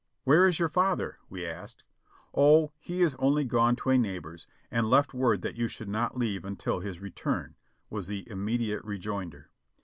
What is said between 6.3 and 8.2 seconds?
until his return," was